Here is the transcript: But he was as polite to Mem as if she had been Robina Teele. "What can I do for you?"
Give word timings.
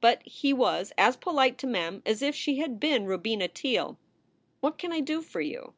But 0.00 0.22
he 0.24 0.52
was 0.52 0.92
as 0.96 1.16
polite 1.16 1.58
to 1.58 1.66
Mem 1.66 2.04
as 2.06 2.22
if 2.22 2.36
she 2.36 2.58
had 2.58 2.78
been 2.78 3.04
Robina 3.06 3.48
Teele. 3.48 3.96
"What 4.60 4.78
can 4.78 4.92
I 4.92 5.00
do 5.00 5.20
for 5.20 5.40
you?" 5.40 5.74